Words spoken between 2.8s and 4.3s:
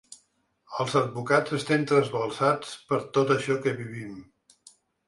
per tot això que vivim.